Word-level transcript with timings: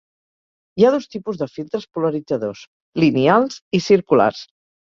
Hi 0.79 0.87
ha 0.87 0.89
dos 0.95 1.05
tipus 1.15 1.41
de 1.41 1.49
filtres 1.59 1.85
polaritzadors: 1.99 2.65
lineals 3.07 3.63
i 3.77 3.85
circulars. 3.93 4.45